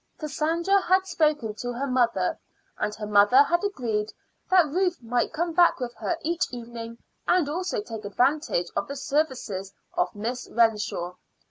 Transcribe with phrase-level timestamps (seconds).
[0.17, 2.39] Cassandra had spoken to her mother,
[2.79, 4.11] and her mother had agreed
[4.49, 8.95] that Ruth might come back with her each evening and also take advantage of the
[8.95, 11.13] services of Miss Renshaw.